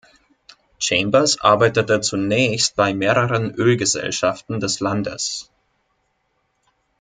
[0.79, 5.51] Chambers arbeitete zunächst bei mehreren Ölgesellschaften des Landes.